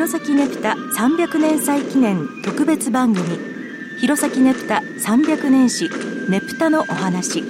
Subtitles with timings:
[0.00, 3.38] 弘前ねぷた300年祭記念特別番組
[3.98, 5.90] 弘前ねぷた300年史
[6.30, 7.44] ねぷたのお話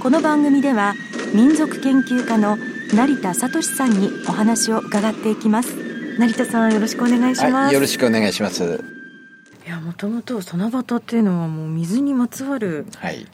[0.00, 0.94] この番組では
[1.32, 2.58] 民族研究家の
[2.92, 5.76] 成田聡さんにお話を伺っていきます。
[6.18, 8.84] 成田さんよろしくお願いします、はい、よろしくお願いします。
[9.64, 12.86] いやもともと七夕っていうのはもう水にまつわる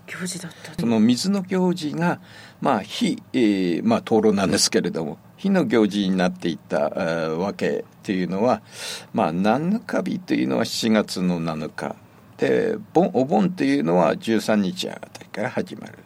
[0.06, 2.20] 行事だった、はい、その水の行事が
[2.60, 8.62] まあ火、えー、まあ灯籠なんですけれども火の行事になっていったわけっていうのは
[9.12, 11.96] まあ七日日というのは7月の7日。
[12.38, 15.98] でお盆というのは13日あたりから始まる。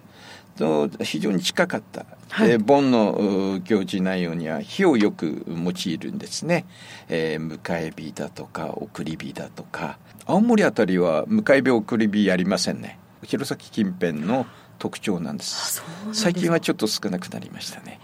[0.57, 6.65] と非常に近かった、はい、盆の行事内容には火をよく用いるんですね、
[7.09, 9.99] えー、迎え火だとか送り火だとか。
[10.25, 12.99] 青森あたりは迎え火送り火やりませんね。
[13.23, 14.47] 弘前近辺の
[14.79, 15.83] 特徴なんです。
[16.15, 18.01] 最近はちょっと少なくなりましたね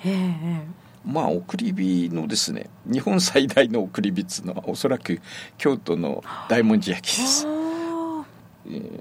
[1.05, 5.21] まあ送り火のですね日本最大の送り火っていうのはおそらく
[5.59, 7.47] 京都の大文字焼きです。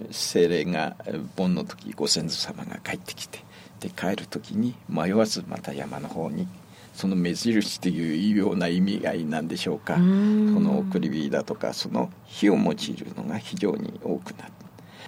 [0.09, 0.95] 精霊が
[1.35, 3.39] 盆の時ご先祖様が帰ってきて
[3.79, 6.47] で帰る時に迷わずまた山の方に
[6.94, 9.95] その目印というような意味合いなんでしょうか。
[9.95, 14.52] その送り火だとかその火を用いるのが非常に多くなる。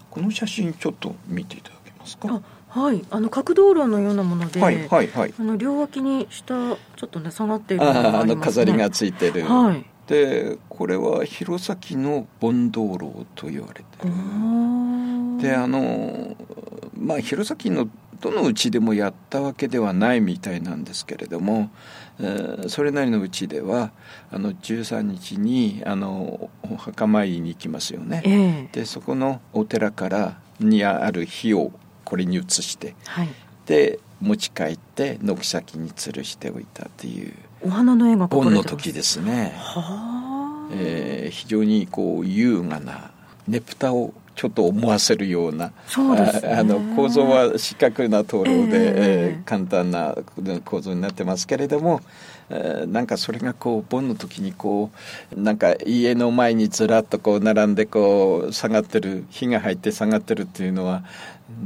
[0.10, 2.42] この写真ちょっと見ていただけますか？
[2.74, 3.06] はい。
[3.12, 14.12] あの角道路のようなもので、はいはいはい、あの両脇に下ちょっとね下がっているのがあ、ね、あの飾りがついてる、はい、でこれは弘前の盆道路と言われてる。
[15.40, 16.36] であの
[16.98, 17.88] まあ弘前の
[18.22, 21.70] どのうちでもやったわけではないみたいなんですけれども、
[22.20, 23.92] えー、それなりのうちでは
[24.32, 31.74] あの13日にあのお墓参りに行きますよね、えー、でそこのお寺からにある火を
[32.14, 33.30] これに移して、はい、
[33.66, 37.34] で持ち帰って軒先に吊るしておいたっていう
[37.64, 43.10] お花の絵が本の時ですね、はえー、非常にこう優雅な
[43.48, 45.74] ねぷたをちょっと思わせるようなね、
[46.58, 50.16] あの構造は四角な灯籠で、えー、簡単な
[50.66, 52.02] 構造になってますけれども、
[52.50, 54.92] えー、なんかそれがこう盆の時にこ
[55.36, 61.04] うなんか家の前にずらっとこう並んでこう下がってる火が入って下がってるっていうのは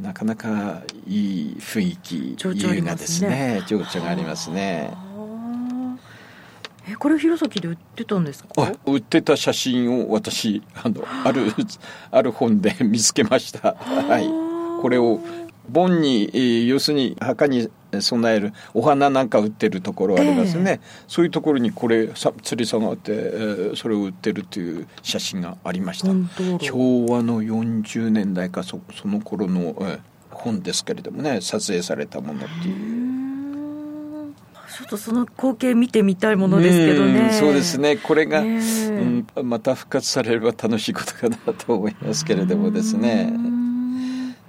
[0.02, 3.64] なかなかいい雰囲気優雅ですね。
[3.68, 5.07] 情緒がありますね。
[6.98, 8.72] えこれ弘前で売ってたんですか？
[8.86, 11.52] 売ってた写真を私あのある
[12.12, 13.76] ある本で見つけました。
[13.76, 14.28] はい。
[14.82, 15.20] これを
[15.70, 17.70] 盆に要するに墓に
[18.00, 26.08] 備えるお花なんか売ってるところありますね、えー、そういうところにこれさ吊り下がって、えー、それを売ってるっていう写真がありました。
[26.60, 30.00] 昭和の40年代かそその頃の、えー、
[30.32, 33.07] 本ですけれどもね撮影されたものっていう
[34.76, 37.32] ちょっとその光景見てみたいものですけどね。
[37.32, 37.98] そうですね。
[37.98, 43.32] これが、うん、また復活されれば楽しいことかなと思いますけれどもですね。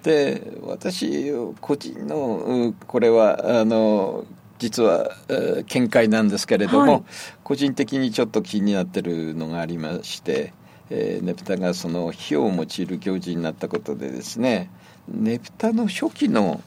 [0.03, 4.25] で、私個人のこれはあの
[4.59, 7.03] 実は、えー、見解なんですけれども、はい、
[7.45, 10.53] 個人的にちょっと気になってるのがありまして、
[10.91, 14.71] えー、ねぷたがその火を用いる行事になったことでですね
[15.07, 16.61] ねぷたの初期の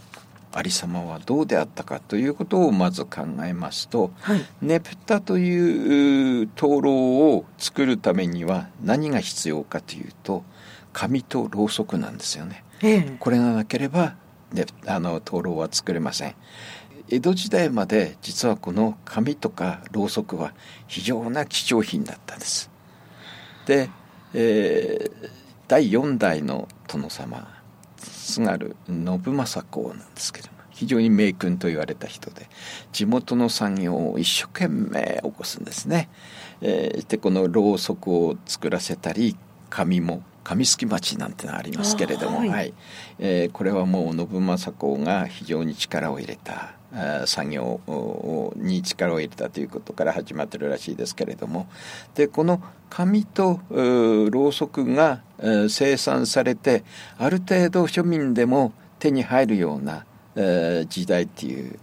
[0.54, 10.44] ありさまはどうであったかということをまず考えますと、はい、ねぷたという灯籠を作るためには何が必要かというと
[10.94, 12.64] 紙とろうそくなんですよね。
[12.84, 14.16] ええ、これがなければ、
[14.52, 16.36] ね、あの灯籠は作れません。
[17.10, 20.54] 江戸時代まで実はこの紙とかろうそくは
[20.88, 22.70] 非常な貴重品だったんです。
[23.66, 23.90] で、
[24.34, 25.30] えー、
[25.68, 27.61] 第4代の殿様
[28.32, 32.48] 津軽信政公なんですけども非常に名君と言われた人で
[32.92, 36.10] 地元の産業を一生懸命起こすんですね。
[36.62, 39.36] えー、でこのろうそくを作らせたり
[39.70, 42.74] 紙も紙すき町なんてのありますけれども、はい、はい、
[43.20, 46.74] えー、これはもう信政公が非常に力を入れた
[47.26, 51.68] 作業に力を入れたということから始まってるらしいですけれども。
[52.16, 55.22] でこの紙とろうそくが
[55.70, 56.84] 生産されて
[57.18, 60.06] ある程度庶民でも手に入るような
[60.88, 61.80] 時代っていう。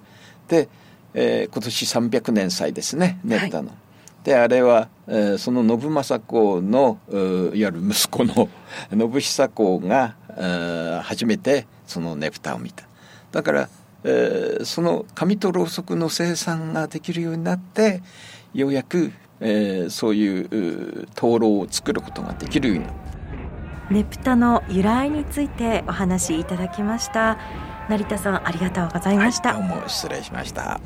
[0.49, 0.69] で、
[1.15, 3.69] えー、今年300年祭ですねねったの。
[3.69, 3.77] はい。
[4.25, 8.49] であれは、えー、その信政公のいわゆる息子の
[8.91, 12.85] 信久公が、えー、初めてそのねぷたを見た。
[13.33, 13.69] だから
[14.05, 18.03] えー、その紙とろうそくの生産ができるようになって
[18.55, 22.95] ようやく、えー、そういう灯籠を作ることができるようになっ
[23.89, 23.95] た。
[23.95, 27.39] ねぷたの由来についてお話しいただきました。
[27.89, 30.81] 成田さんありがとうございました、はい、どうも失礼しました